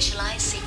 [0.00, 0.59] Initialize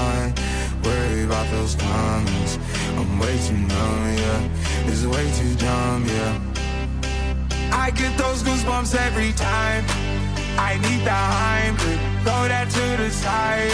[0.00, 0.32] mind.
[0.84, 2.58] Worry about those comments.
[2.98, 4.88] I'm way too numb, yeah.
[4.90, 6.32] It's way too dumb, yeah.
[7.84, 9.82] I get those goosebumps every time.
[10.68, 13.72] I need the Heimlich, throw that to the side.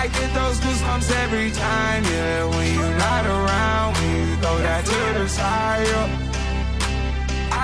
[0.00, 2.44] I get those goosebumps every time, yeah.
[2.52, 5.88] When you're not around, when you throw that to the side.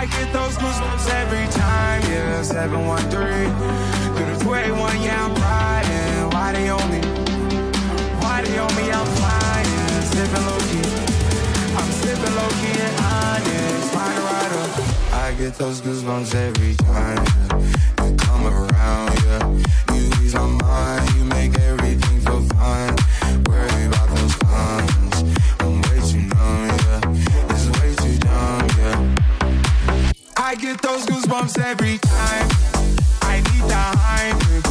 [0.01, 2.43] I get those goosebumps every time, yeah.
[2.43, 3.81] 713
[4.15, 5.80] through the 21, yeah, I'm right
[6.53, 7.01] they on me,
[8.21, 10.89] Why they on me, I'm flying, sipping low key.
[11.77, 14.65] I'm sipping low key and honest, rider, rider.
[15.13, 17.25] I get those goosebumps every time
[18.05, 19.95] you come around, yeah.
[19.95, 22.97] You ease my mind, you make everything feel fine.
[23.47, 25.17] Worry about those cons,
[25.61, 27.51] I'm way too numb, yeah.
[27.51, 30.03] It's way too dumb, yeah.
[30.37, 32.49] I get those goosebumps every time.
[33.23, 34.70] I need the high.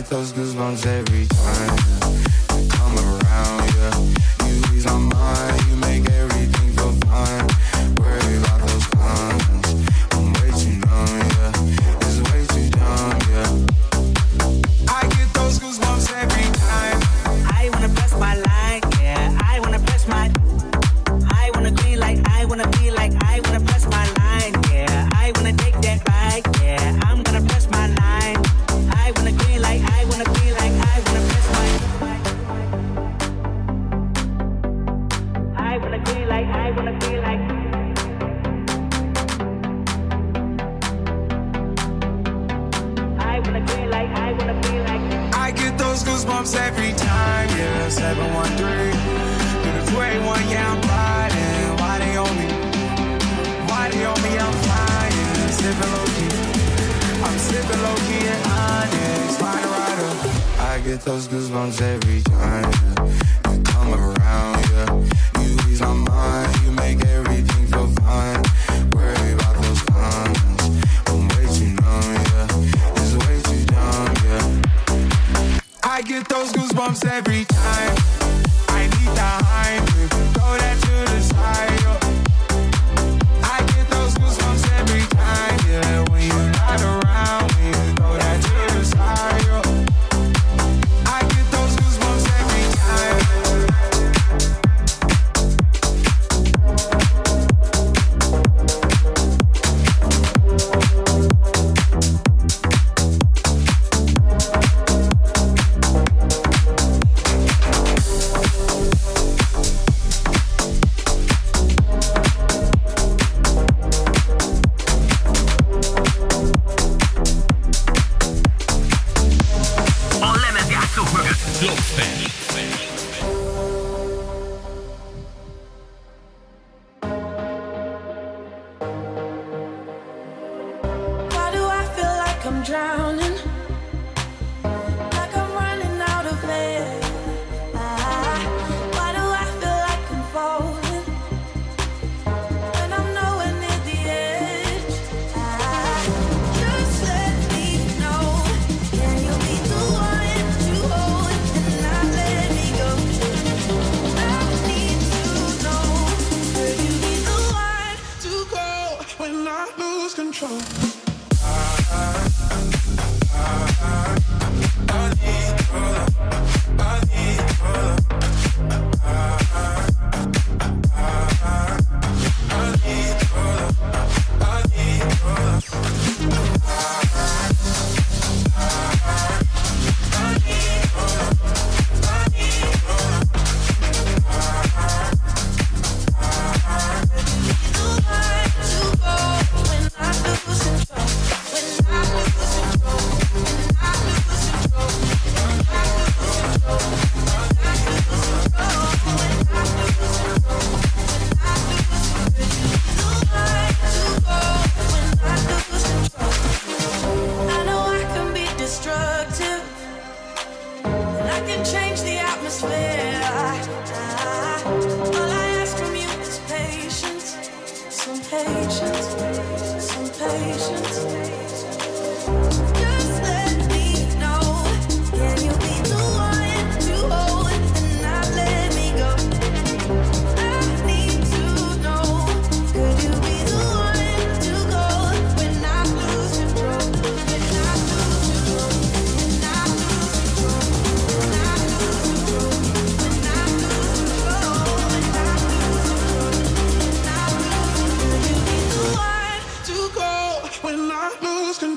[0.00, 1.79] get those goosebumps every time.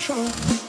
[0.05, 0.62] control.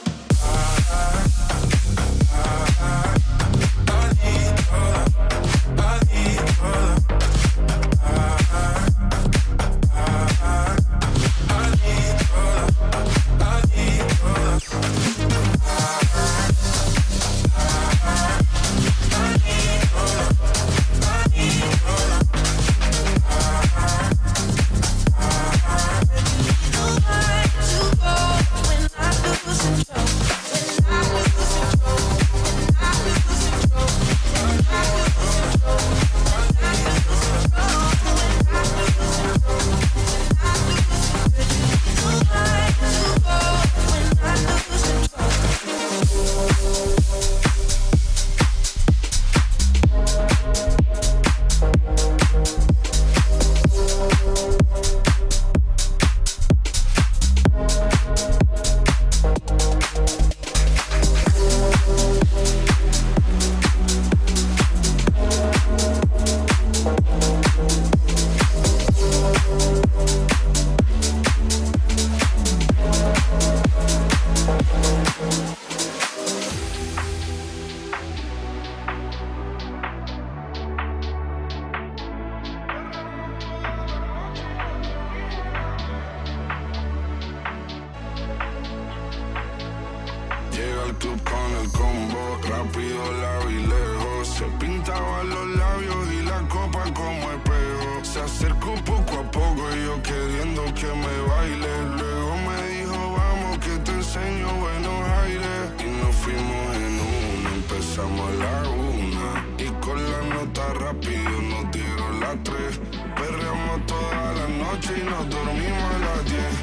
[107.95, 109.45] empezamos a la una.
[109.57, 112.79] Y con la nota rápido nos dieron las tres.
[113.15, 116.55] Perreamos toda la noche y nos dormimos a las diez.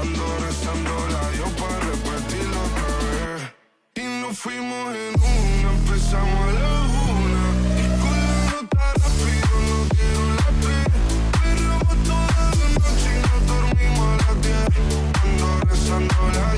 [0.00, 3.54] Ando rezando la yo para repetirlo otra vez.
[3.96, 6.74] Y nos fuimos en una, empezamos a la
[7.20, 7.44] una.
[7.76, 10.88] Y con la nota rápido nos dieron las tres.
[11.42, 14.68] Perreamos toda la noche y nos dormimos a las diez.
[15.22, 16.57] Ando rezando la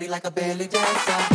[0.00, 1.29] Body like a belly dancer.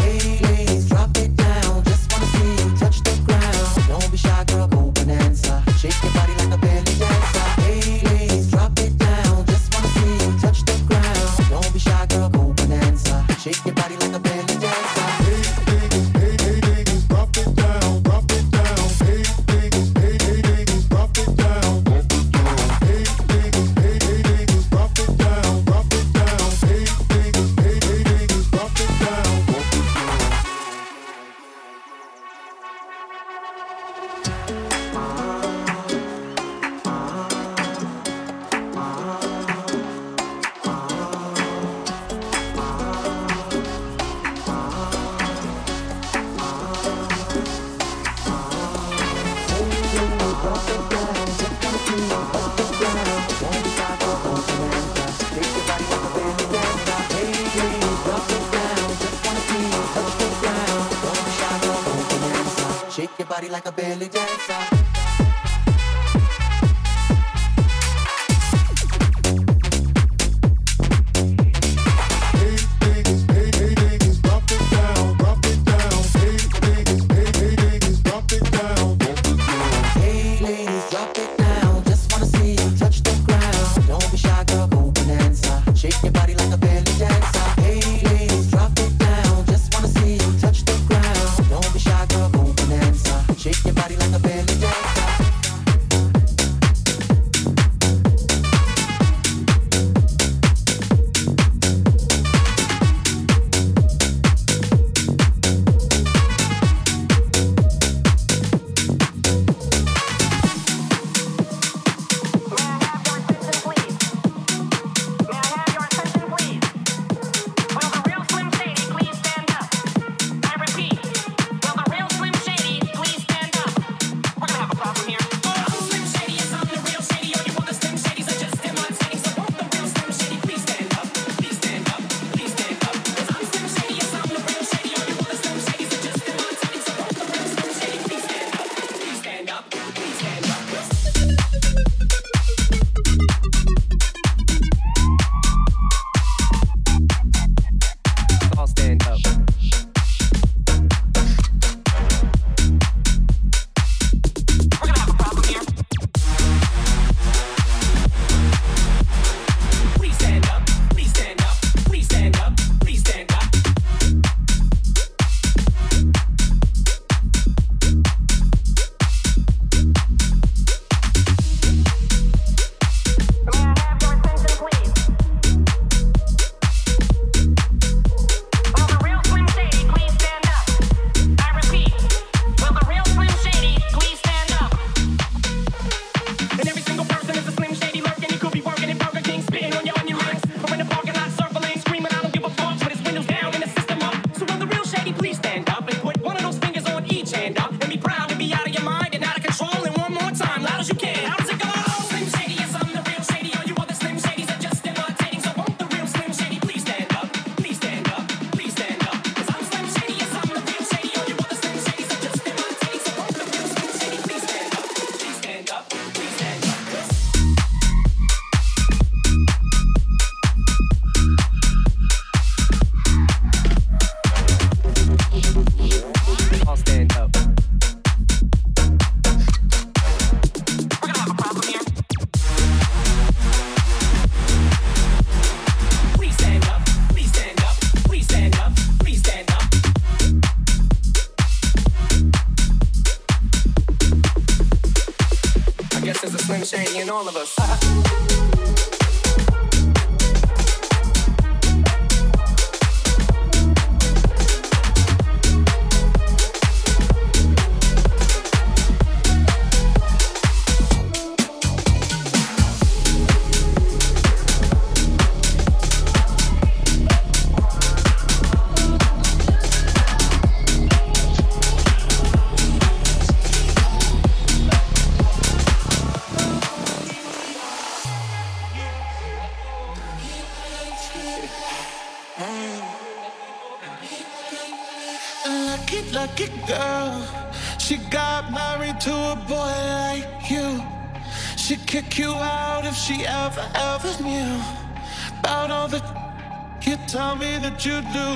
[297.65, 298.29] that you do.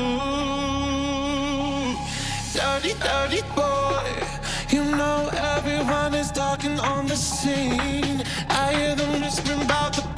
[2.57, 4.09] Dirty, dirty boy.
[4.69, 8.23] You know everyone is talking on the scene.
[8.49, 10.08] I hear them whispering about the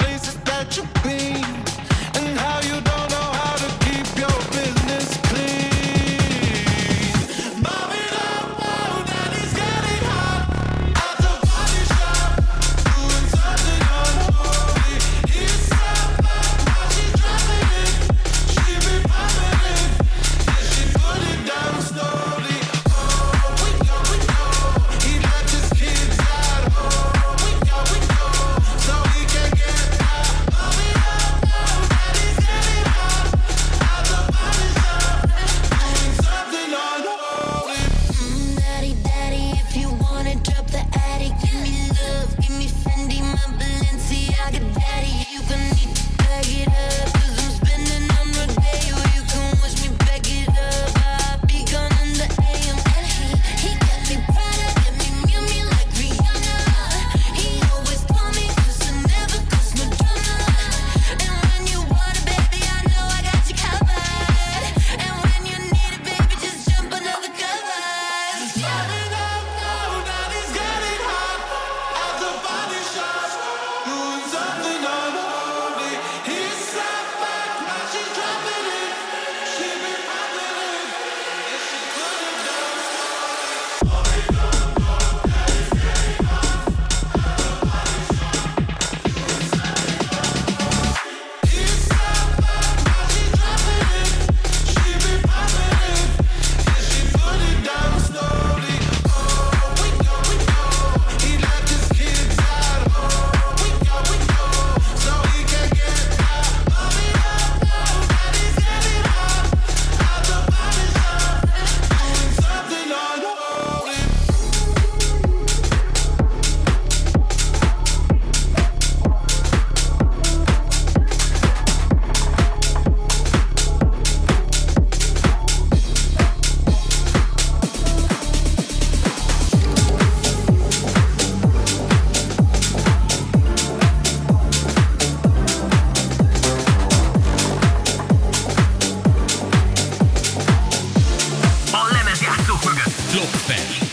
[143.52, 143.91] FM.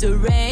[0.00, 0.49] Comes a rainbow.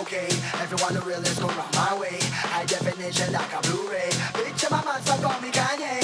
[0.00, 0.28] okay.
[0.62, 2.18] Everyone who really go round my way.
[2.22, 4.10] High definition like a Blu-ray.
[4.44, 5.99] Picture my man, so call me Kanye.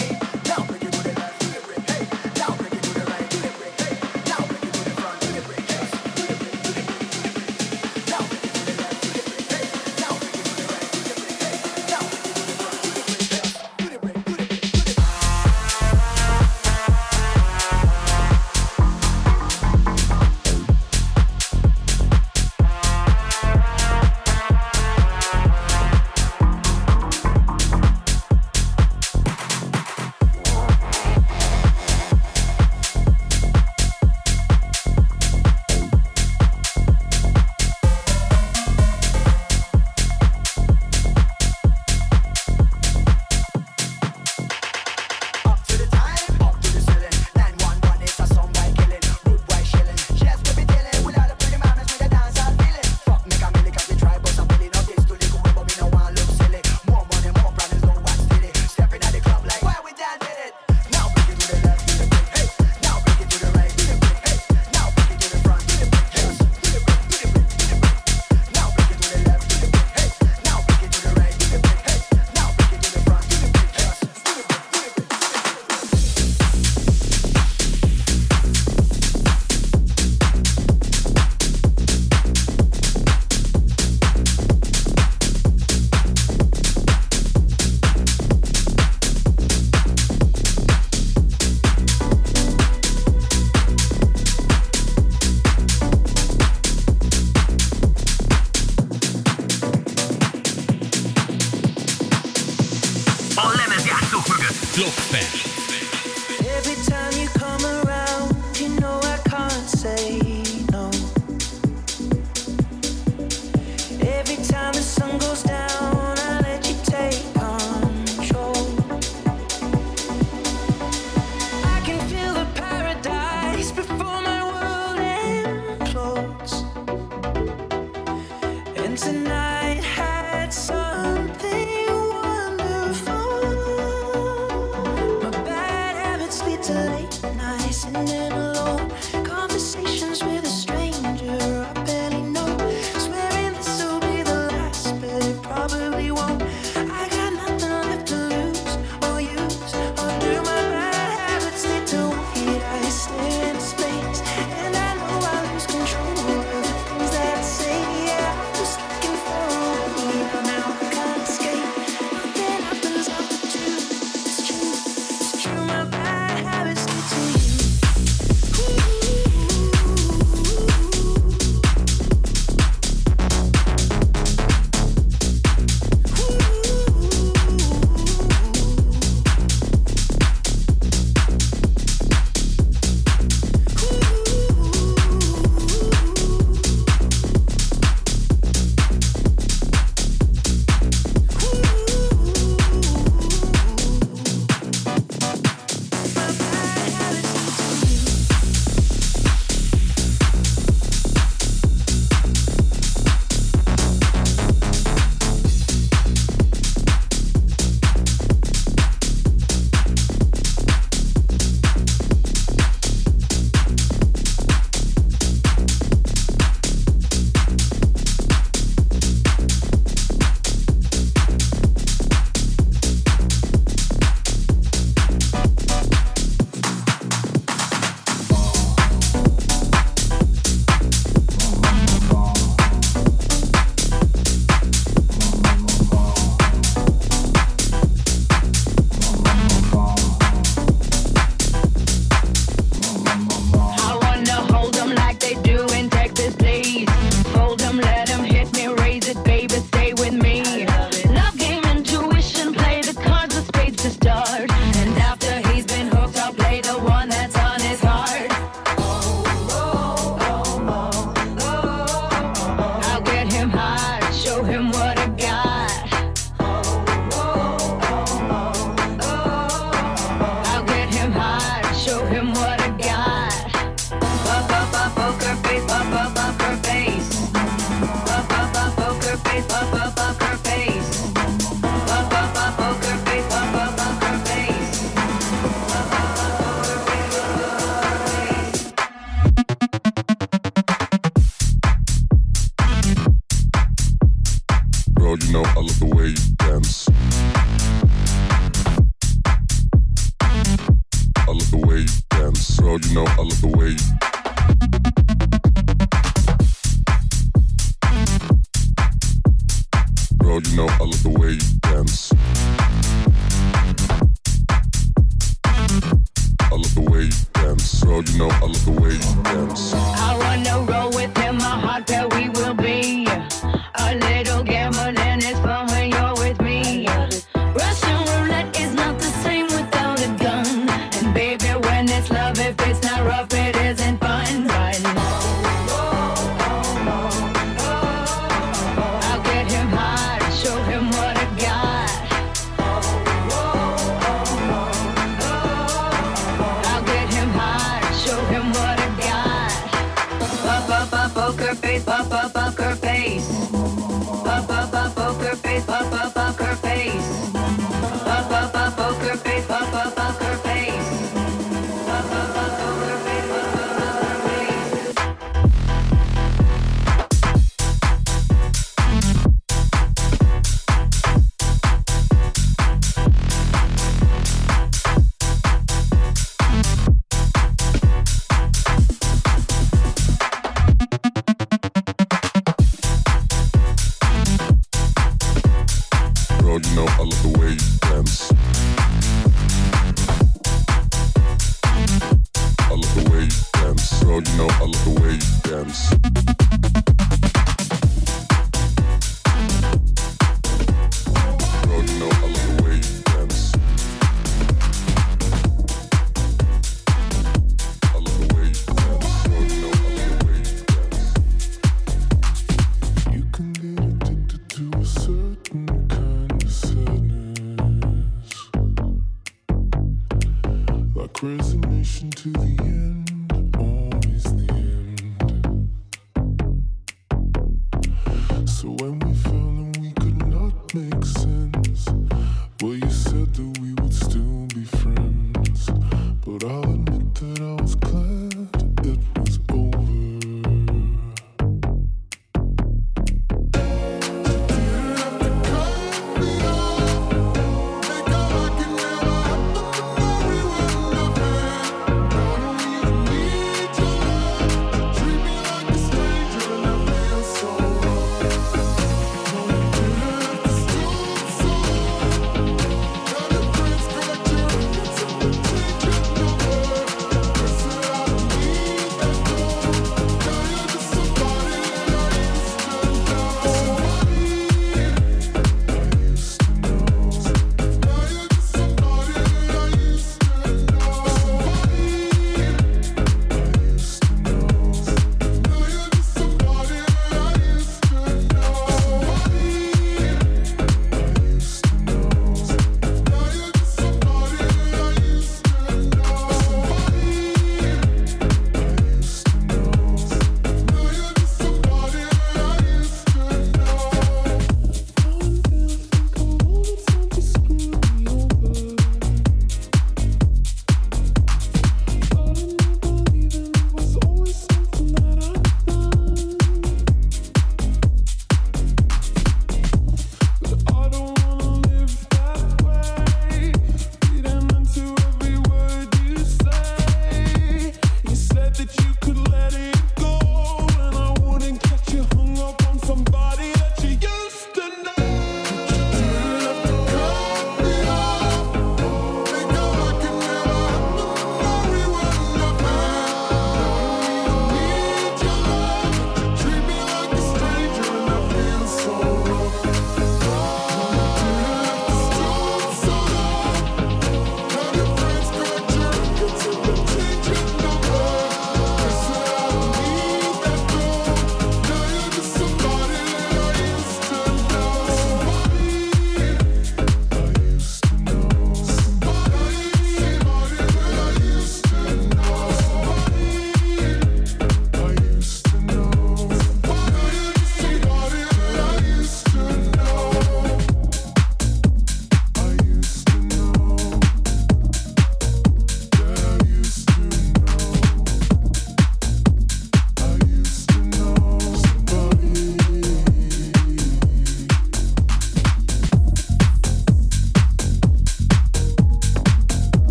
[105.15, 107.26] Every time you